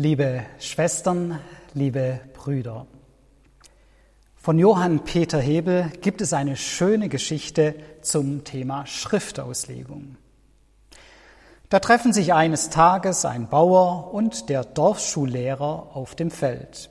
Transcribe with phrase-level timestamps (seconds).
[0.00, 1.40] Liebe Schwestern,
[1.74, 2.86] liebe Brüder,
[4.36, 10.16] von Johann Peter Hebel gibt es eine schöne Geschichte zum Thema Schriftauslegung.
[11.68, 16.90] Da treffen sich eines Tages ein Bauer und der Dorfschullehrer auf dem Feld.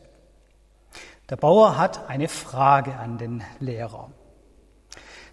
[1.29, 4.11] Der Bauer hat eine Frage an den Lehrer.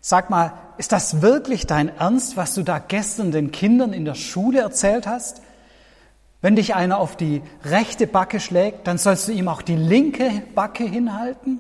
[0.01, 4.15] Sag mal, ist das wirklich dein Ernst, was du da gestern den Kindern in der
[4.15, 5.43] Schule erzählt hast?
[6.45, 10.43] Wenn dich einer auf die rechte Backe schlägt, dann sollst du ihm auch die linke
[10.55, 11.59] Backe hinhalten?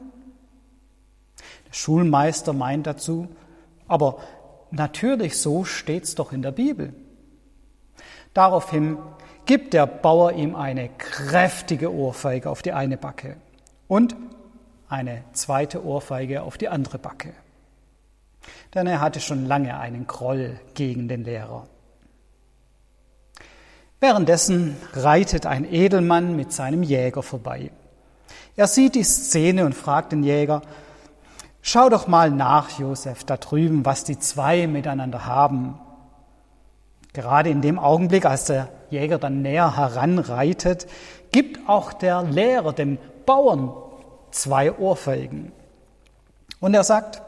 [1.67, 3.29] Der Schulmeister meint dazu,
[3.89, 4.19] aber
[4.71, 6.93] natürlich so steht's doch in der Bibel.
[8.35, 8.99] Daraufhin
[9.47, 13.39] gibt der Bauer ihm eine kräftige Ohrfeige auf die eine Backe
[13.89, 14.15] und
[14.91, 17.33] eine zweite Ohrfeige auf die andere Backe.
[18.75, 21.69] Denn er hatte schon lange einen Groll gegen den Lehrer.
[24.05, 27.71] Währenddessen reitet ein Edelmann mit seinem Jäger vorbei.
[28.55, 30.61] Er sieht die Szene und fragt den Jäger,
[31.63, 35.81] schau doch mal nach, Josef, da drüben, was die zwei miteinander haben.
[37.15, 40.87] Gerade in dem Augenblick, als der Jäger dann näher heranreitet,
[41.33, 43.73] gibt auch der Lehrer dem Bauern
[44.33, 45.51] zwei Ohrfeigen.
[46.61, 47.23] Und er sagt,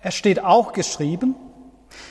[0.00, 1.34] es steht auch geschrieben,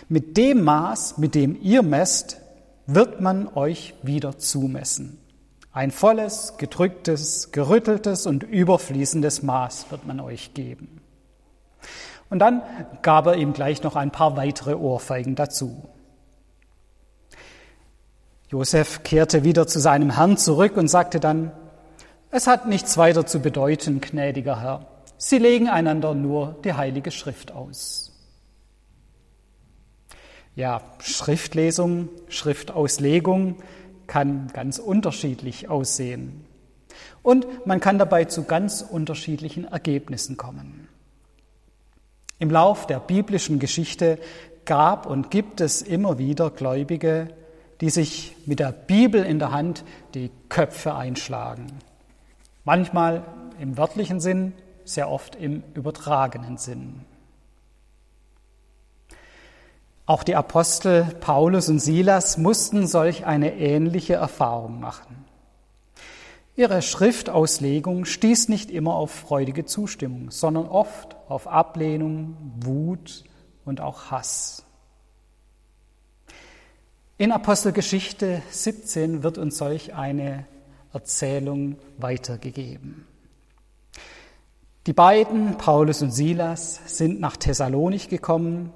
[0.10, 2.38] mit dem Maß, mit dem ihr messt,
[2.86, 5.18] wird man euch wieder zumessen.
[5.74, 11.02] Ein volles, gedrücktes, gerütteltes und überfließendes Maß wird man euch geben.
[12.30, 12.62] Und dann
[13.02, 15.90] gab er ihm gleich noch ein paar weitere Ohrfeigen dazu.
[18.50, 21.52] Josef kehrte wieder zu seinem Herrn zurück und sagte dann,
[22.32, 24.88] es hat nichts weiter zu bedeuten, gnädiger Herr.
[25.18, 28.11] Sie legen einander nur die Heilige Schrift aus.
[30.62, 33.56] Ja, Schriftlesung, Schriftauslegung
[34.06, 36.46] kann ganz unterschiedlich aussehen.
[37.24, 40.88] Und man kann dabei zu ganz unterschiedlichen Ergebnissen kommen.
[42.38, 44.20] Im Lauf der biblischen Geschichte
[44.64, 47.30] gab und gibt es immer wieder Gläubige,
[47.82, 51.66] die sich mit der Bibel in der Hand die Köpfe einschlagen.
[52.66, 53.24] Manchmal
[53.60, 54.54] im wörtlichen Sinn,
[54.86, 57.04] sehr oft im übertragenen Sinn.
[60.12, 65.24] Auch die Apostel Paulus und Silas mussten solch eine ähnliche Erfahrung machen.
[66.58, 73.24] Ihre Schriftauslegung stieß nicht immer auf freudige Zustimmung, sondern oft auf Ablehnung, Wut
[73.64, 74.66] und auch Hass.
[77.18, 80.46] In Apostelgeschichte 17 wird uns solch eine
[80.92, 83.08] Erzählung weitergegeben.
[84.88, 88.74] Die beiden, Paulus und Silas, sind nach Thessalonich gekommen,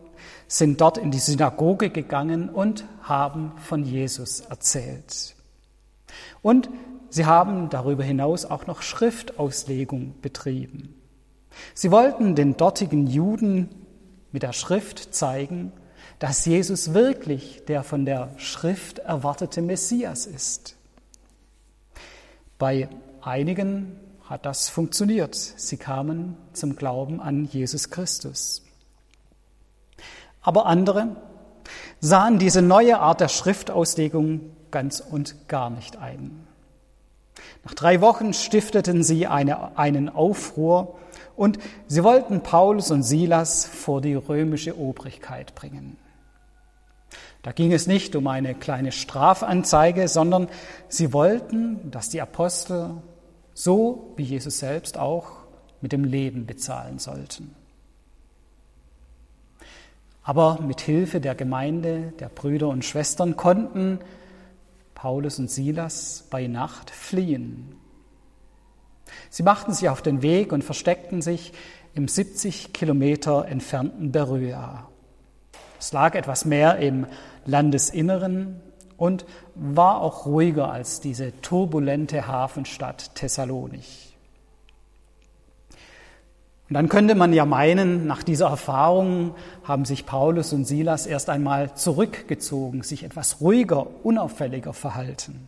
[0.47, 5.35] sind dort in die Synagoge gegangen und haben von Jesus erzählt.
[6.41, 6.69] Und
[7.09, 10.95] sie haben darüber hinaus auch noch Schriftauslegung betrieben.
[11.73, 13.69] Sie wollten den dortigen Juden
[14.31, 15.72] mit der Schrift zeigen,
[16.19, 20.75] dass Jesus wirklich der von der Schrift erwartete Messias ist.
[22.57, 22.89] Bei
[23.22, 25.35] einigen hat das funktioniert.
[25.35, 28.64] Sie kamen zum Glauben an Jesus Christus.
[30.45, 31.07] Aber andere
[32.00, 36.47] sahen diese neue Art der Schriftauslegung ganz und gar nicht ein.
[37.63, 41.00] Nach drei Wochen stifteten sie eine, einen Aufruhr
[41.35, 41.57] und
[41.88, 45.97] sie wollten Paulus und Silas vor die römische Obrigkeit bringen.
[47.41, 50.47] Da ging es nicht um eine kleine Strafanzeige, sondern
[50.89, 52.91] sie wollten, dass die Apostel,
[53.55, 55.31] so wie Jesus selbst auch,
[55.81, 57.55] mit dem Leben bezahlen sollten.
[60.27, 63.99] Aber mit Hilfe der Gemeinde, der Brüder und Schwestern konnten
[64.95, 67.75] Paulus und Silas bei Nacht fliehen.
[69.29, 71.53] Sie machten sich auf den Weg und versteckten sich
[71.93, 74.89] im 70 Kilometer entfernten Beröa.
[75.79, 77.05] Es lag etwas mehr im
[77.45, 78.59] Landesinneren
[78.97, 84.15] und war auch ruhiger als diese turbulente Hafenstadt Thessalonich.
[86.67, 91.29] Und dann könnte man ja meinen, nach dieser Erfahrung haben sich Paulus und Silas erst
[91.29, 95.47] einmal zurückgezogen, sich etwas ruhiger, unauffälliger verhalten.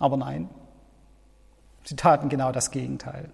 [0.00, 0.48] Aber nein,
[1.84, 3.30] sie taten genau das Gegenteil.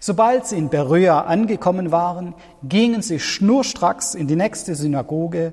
[0.00, 5.52] Sobald sie in Beröa angekommen waren, gingen sie schnurstracks in die nächste Synagoge,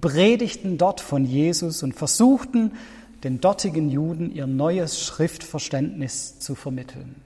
[0.00, 2.72] predigten dort von Jesus und versuchten,
[3.24, 7.25] den dortigen Juden ihr neues Schriftverständnis zu vermitteln.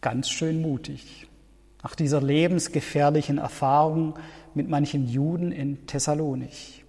[0.00, 1.26] Ganz schön mutig.
[1.82, 4.18] Nach dieser lebensgefährlichen Erfahrung
[4.54, 6.84] mit manchen Juden in Thessalonich.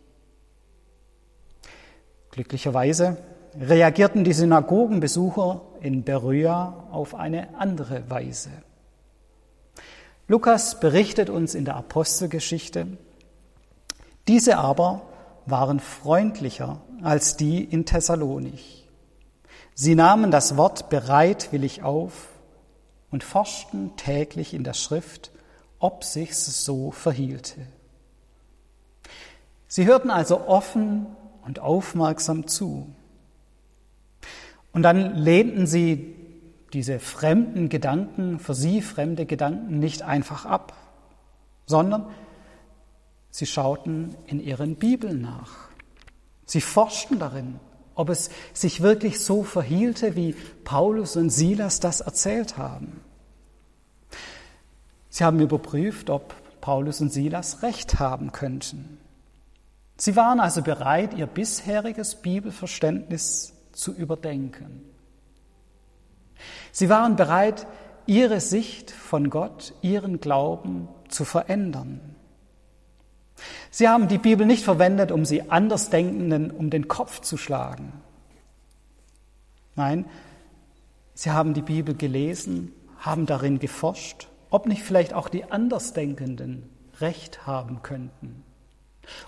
[2.31, 3.17] Glücklicherweise
[3.59, 8.49] reagierten die Synagogenbesucher in Beröa auf eine andere Weise.
[10.27, 12.87] Lukas berichtet uns in der Apostelgeschichte,
[14.29, 15.01] diese aber
[15.45, 18.87] waren freundlicher als die in Thessalonich.
[19.73, 22.30] Sie nahmen das Wort bereitwillig auf
[23.11, 25.31] und forschten täglich in der Schrift,
[25.79, 27.67] ob sich's so verhielte.
[29.67, 31.07] Sie hörten also offen
[31.43, 32.87] und aufmerksam zu.
[34.73, 36.15] Und dann lehnten sie
[36.73, 40.73] diese fremden Gedanken, für sie fremde Gedanken nicht einfach ab,
[41.65, 42.07] sondern
[43.29, 45.69] sie schauten in ihren Bibeln nach.
[46.45, 47.59] Sie forschten darin,
[47.95, 50.33] ob es sich wirklich so verhielte, wie
[50.63, 53.01] Paulus und Silas das erzählt haben.
[55.09, 58.97] Sie haben überprüft, ob Paulus und Silas recht haben könnten.
[59.97, 64.83] Sie waren also bereit, ihr bisheriges Bibelverständnis zu überdenken.
[66.71, 67.67] Sie waren bereit,
[68.05, 72.15] ihre Sicht von Gott, ihren Glauben zu verändern.
[73.73, 77.93] Sie haben die Bibel nicht verwendet, um sie Andersdenkenden um den Kopf zu schlagen.
[79.75, 80.05] Nein,
[81.13, 86.69] sie haben die Bibel gelesen, haben darin geforscht, ob nicht vielleicht auch die Andersdenkenden
[86.99, 88.43] Recht haben könnten.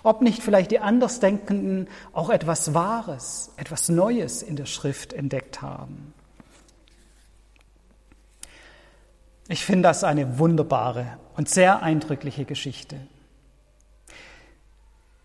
[0.02, 6.12] Ob nicht vielleicht die Andersdenkenden auch etwas Wahres, etwas Neues in der Schrift entdeckt haben.
[9.48, 12.96] Ich finde das eine wunderbare und sehr eindrückliche Geschichte.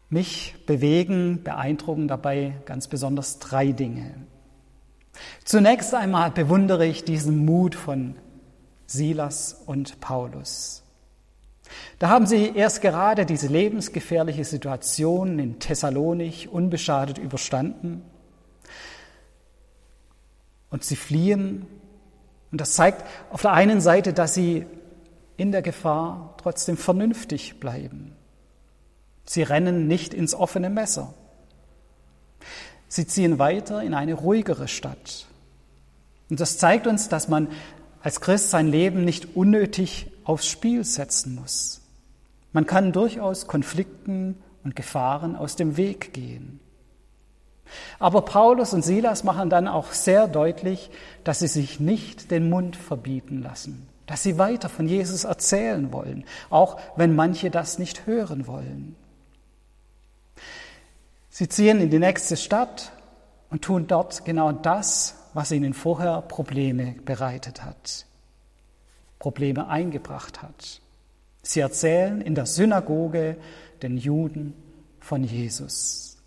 [0.10, 4.14] Mich bewegen, beeindrucken dabei ganz besonders drei Dinge.
[5.44, 8.16] Zunächst einmal bewundere ich diesen Mut von
[8.86, 10.84] Silas und Paulus.
[12.00, 18.04] Da haben sie erst gerade diese lebensgefährliche Situation in Thessalonich unbeschadet überstanden.
[20.72, 21.68] Und sie fliehen
[22.52, 24.66] und das zeigt auf der einen Seite, dass sie
[25.38, 28.16] in der Gefahr trotzdem vernünftig bleiben.
[29.30, 31.14] Sie rennen nicht ins offene Messer.
[32.88, 35.28] Sie ziehen weiter in eine ruhigere Stadt.
[36.32, 37.48] Und das zeigt uns, dass man
[38.02, 41.82] als Christ sein Leben nicht unnötig aufs Spiel setzen muss.
[42.54, 46.60] Man kann durchaus Konflikten und Gefahren aus dem Weg gehen.
[48.00, 50.90] Aber Paulus und Silas machen dann auch sehr deutlich,
[51.24, 56.26] dass sie sich nicht den Mund verbieten lassen, dass sie weiter von Jesus erzählen wollen,
[56.50, 58.96] auch wenn manche das nicht hören wollen.
[61.30, 62.92] Sie ziehen in die nächste Stadt
[63.50, 68.06] und tun dort genau das, was ihnen vorher Probleme bereitet hat,
[69.20, 70.82] Probleme eingebracht hat.
[71.42, 73.38] Sie erzählen in der Synagoge
[73.82, 74.54] den Juden
[75.00, 76.18] von Jesus.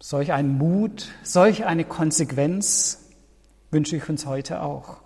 [0.00, 3.00] Solch einen Mut, solch eine Konsequenz
[3.70, 5.03] wünsche ich uns heute auch.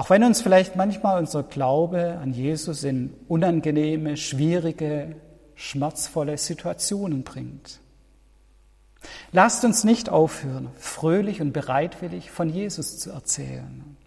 [0.00, 5.14] Auch wenn uns vielleicht manchmal unser Glaube an Jesus in unangenehme, schwierige,
[5.56, 7.80] schmerzvolle Situationen bringt.
[9.30, 13.98] Lasst uns nicht aufhören, fröhlich und bereitwillig von Jesus zu erzählen.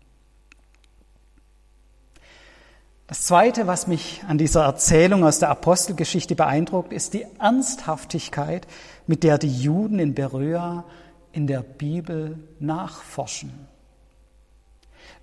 [3.06, 8.66] Das Zweite, was mich an dieser Erzählung aus der Apostelgeschichte beeindruckt, ist die Ernsthaftigkeit,
[9.06, 10.86] mit der die Juden in Beröa
[11.34, 13.72] in der Bibel nachforschen.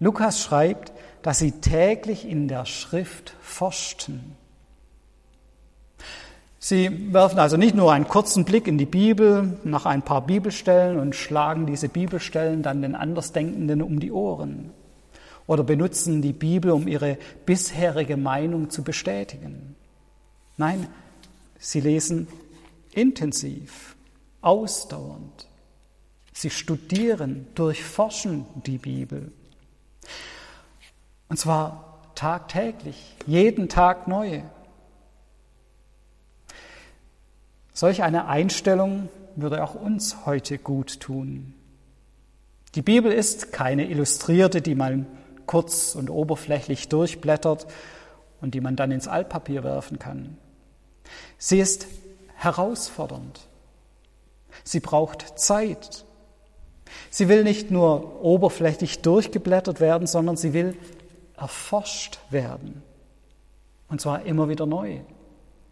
[0.00, 0.92] Lukas schreibt,
[1.23, 4.37] dass sie täglich in der Schrift forschten.
[6.59, 10.99] Sie werfen also nicht nur einen kurzen Blick in die Bibel nach ein paar Bibelstellen
[10.99, 14.71] und schlagen diese Bibelstellen dann den Andersdenkenden um die Ohren
[15.47, 19.75] oder benutzen die Bibel, um ihre bisherige Meinung zu bestätigen.
[20.59, 20.87] Nein,
[21.59, 22.28] sie lesen
[22.92, 23.97] intensiv,
[24.42, 25.49] ausdauernd.
[26.33, 29.33] Sie studieren, durchforschen die Bibel.
[31.29, 34.43] Und zwar tagtäglich, jeden Tag neu.
[37.73, 41.55] Solch eine Einstellung würde auch uns heute gut tun.
[42.75, 45.07] Die Bibel ist keine Illustrierte, die man
[45.47, 47.67] kurz und oberflächlich durchblättert
[48.40, 50.37] und die man dann ins Altpapier werfen kann.
[51.38, 51.87] Sie ist
[52.37, 53.40] herausfordernd.
[54.62, 56.05] Sie braucht Zeit.
[57.11, 60.76] Sie will nicht nur oberflächlich durchgeblättert werden, sondern sie will
[61.37, 62.82] erforscht werden.
[63.88, 65.00] Und zwar immer wieder neu.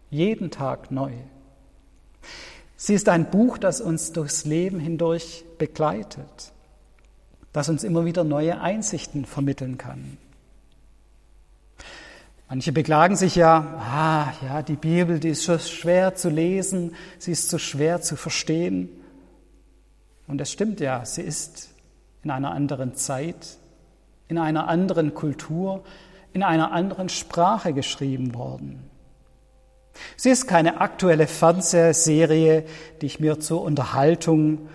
[0.09, 1.11] Jeden Tag neu.
[2.75, 6.53] Sie ist ein Buch, das uns durchs Leben hindurch begleitet
[7.53, 10.17] das uns immer wieder neue Einsichten vermitteln kann.
[12.47, 17.31] Manche beklagen sich ja, ah, ja, die Bibel, die ist so schwer zu lesen, sie
[17.31, 18.89] ist so schwer zu verstehen.
[20.29, 21.69] Und es stimmt ja, sie ist
[22.23, 23.57] in einer anderen Zeit,
[24.27, 25.83] in einer anderen Kultur,
[26.33, 28.87] in einer anderen Sprache geschrieben worden.
[30.15, 32.63] Sie ist keine aktuelle Fernsehserie,
[33.01, 34.69] die ich mir zur Unterhaltung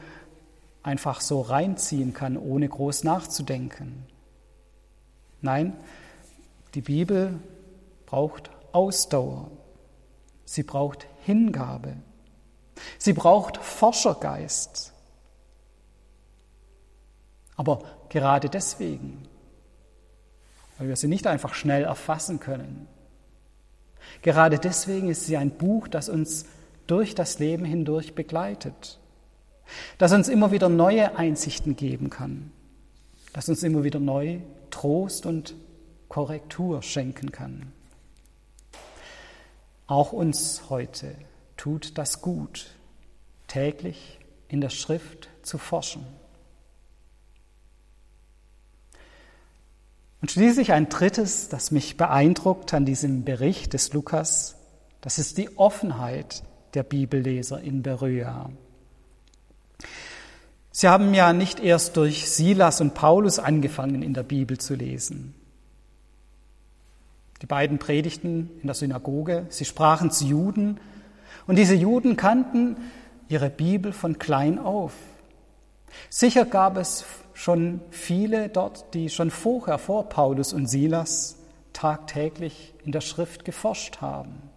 [0.83, 4.07] einfach so reinziehen kann, ohne groß nachzudenken.
[5.41, 5.75] Nein,
[6.75, 7.39] die Bibel
[8.07, 9.53] braucht Ausdauer.
[10.45, 11.95] Sie braucht Hingabe.
[12.99, 14.94] Sie braucht Forschergeist.
[17.57, 19.29] Aber gerade deswegen,
[20.79, 22.89] weil wir sie nicht einfach schnell erfassen können,
[24.23, 26.47] gerade deswegen ist sie ein Buch, das uns
[26.87, 28.99] durch das Leben hindurch begleitet,
[29.99, 32.51] das uns immer wieder neue Einsichten geben kann,
[33.33, 35.55] das uns immer wieder neu Trost und
[36.09, 37.73] Korrektur schenken kann.
[39.87, 41.15] Auch uns heute
[41.57, 42.75] tut das gut,
[43.47, 44.19] täglich
[44.49, 46.07] in der Schrift zu forschen.
[50.25, 54.57] Und schließlich ein drittes, das mich beeindruckt an diesem Bericht des Lukas,
[55.03, 58.49] das ist die Offenheit der Bibelleser in Beröa.
[60.71, 65.35] Sie haben ja nicht erst durch Silas und Paulus angefangen, in der Bibel zu lesen.
[67.43, 70.81] Die beiden predigten in der Synagoge, sie sprachen zu Juden
[71.47, 72.79] und diese Juden kannten
[73.29, 74.95] ihre Bibel von klein auf.
[76.11, 81.37] Sicher gab es schon viele dort, die schon vorher vor Paulus und Silas
[81.73, 84.51] tagtäglich in der Schrift geforscht haben.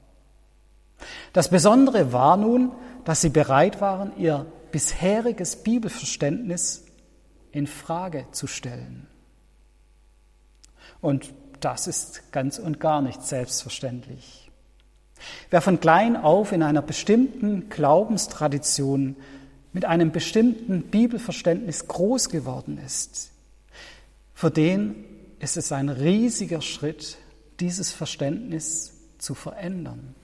[1.33, 2.71] Das Besondere war nun,
[3.05, 6.85] dass sie bereit waren, ihr bisheriges Bibelverständnis
[7.51, 9.07] in Frage zu stellen.
[11.01, 14.51] Und das ist ganz und gar nicht selbstverständlich.
[15.49, 19.15] Wer von klein auf in einer bestimmten Glaubenstradition
[19.73, 23.31] mit einem bestimmten Bibelverständnis groß geworden ist,
[24.33, 25.03] für den
[25.39, 27.17] ist es ein riesiger Schritt,
[27.59, 30.15] dieses Verständnis zu verändern.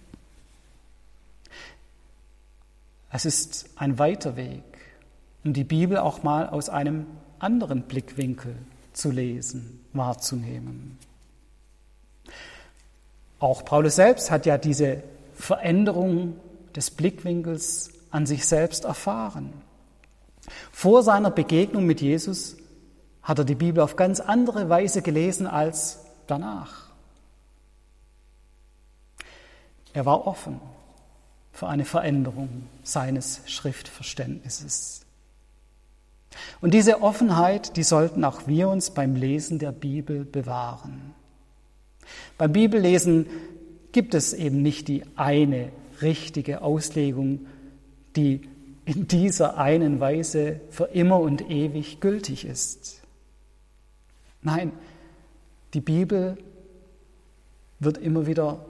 [3.11, 4.63] Es ist ein weiter Weg,
[5.43, 7.05] um die Bibel auch mal aus einem
[7.39, 8.55] anderen Blickwinkel
[8.93, 10.97] zu lesen, wahrzunehmen.
[13.39, 16.37] Auch Paulus selbst hat ja diese Veränderung
[16.75, 19.51] des Blickwinkels an sich selbst erfahren.
[20.71, 22.55] Vor seiner Begegnung mit Jesus
[23.23, 26.89] hat er die Bibel auf ganz andere Weise gelesen als danach.
[29.93, 30.59] Er war offen
[31.51, 35.05] für eine Veränderung seines Schriftverständnisses.
[36.61, 41.13] Und diese Offenheit, die sollten auch wir uns beim Lesen der Bibel bewahren.
[42.37, 43.27] Beim Bibellesen
[43.91, 47.45] gibt es eben nicht die eine richtige Auslegung
[48.15, 48.41] die
[48.85, 53.01] in dieser einen Weise für immer und ewig gültig ist.
[54.41, 54.73] Nein,
[55.73, 56.37] die Bibel
[57.79, 58.65] wird immer wieder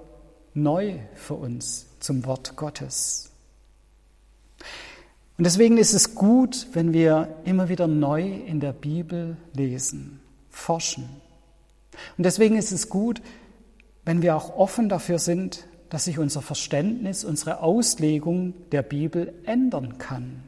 [0.53, 3.31] neu für uns zum Wort Gottes.
[5.37, 11.09] Und deswegen ist es gut, wenn wir immer wieder neu in der Bibel lesen, forschen.
[12.17, 13.21] Und deswegen ist es gut,
[14.05, 19.99] wenn wir auch offen dafür sind, dass sich unser Verständnis, unsere Auslegung der Bibel ändern
[19.99, 20.41] kann.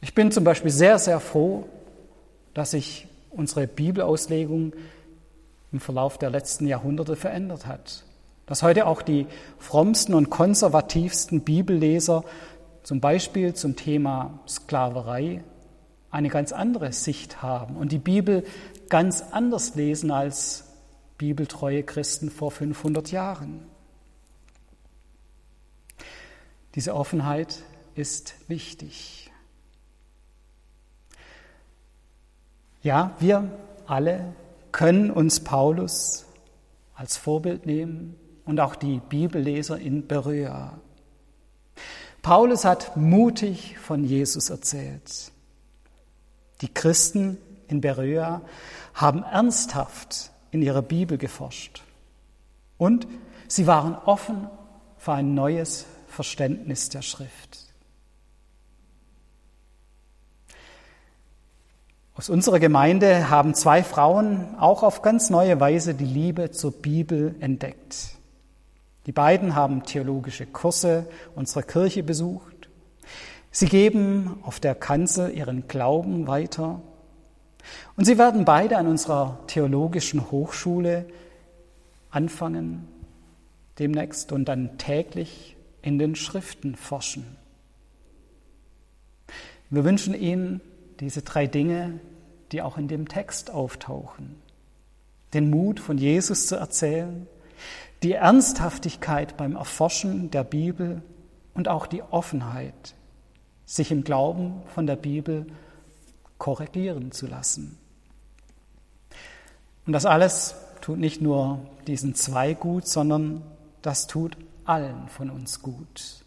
[0.00, 1.66] Ich bin zum Beispiel sehr, sehr froh,
[2.54, 4.72] dass sich unsere Bibelauslegung
[5.72, 8.04] im Verlauf der letzten Jahrhunderte verändert hat.
[8.46, 9.26] Dass heute auch die
[9.58, 12.22] frommsten und konservativsten Bibelleser
[12.84, 15.42] zum Beispiel zum Thema Sklaverei
[16.12, 18.44] eine ganz andere Sicht haben und die Bibel
[18.88, 20.71] ganz anders lesen als
[21.22, 23.62] bibeltreue Christen vor 500 Jahren.
[26.74, 27.62] Diese Offenheit
[27.94, 29.30] ist wichtig.
[32.82, 33.48] Ja, wir
[33.86, 34.34] alle
[34.72, 36.26] können uns Paulus
[36.96, 40.76] als Vorbild nehmen und auch die Bibelleser in Beröa.
[42.22, 45.30] Paulus hat mutig von Jesus erzählt.
[46.62, 47.38] Die Christen
[47.68, 48.42] in Beröa
[48.92, 51.82] haben ernsthaft in ihrer Bibel geforscht.
[52.78, 53.08] Und
[53.48, 54.48] sie waren offen
[54.98, 57.58] für ein neues Verständnis der Schrift.
[62.14, 67.34] Aus unserer Gemeinde haben zwei Frauen auch auf ganz neue Weise die Liebe zur Bibel
[67.40, 68.10] entdeckt.
[69.06, 72.68] Die beiden haben theologische Kurse unserer Kirche besucht.
[73.50, 76.80] Sie geben auf der Kanzel ihren Glauben weiter
[77.96, 81.06] Und sie werden beide an unserer theologischen Hochschule
[82.10, 82.88] anfangen,
[83.78, 87.36] demnächst und dann täglich in den Schriften forschen.
[89.70, 90.60] Wir wünschen Ihnen
[91.00, 91.98] diese drei Dinge,
[92.52, 94.36] die auch in dem Text auftauchen.
[95.32, 97.26] Den Mut von Jesus zu erzählen,
[98.02, 101.02] die Ernsthaftigkeit beim Erforschen der Bibel
[101.54, 102.94] und auch die Offenheit,
[103.64, 105.46] sich im Glauben von der Bibel
[106.42, 107.78] korrigieren zu lassen.
[109.86, 113.44] Und das alles tut nicht nur diesen zwei gut, sondern
[113.80, 116.24] das tut allen von uns gut.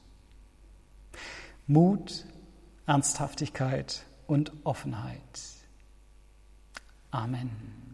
[1.68, 2.24] Mut,
[2.86, 5.20] Ernsthaftigkeit und Offenheit.
[7.12, 7.85] Amen.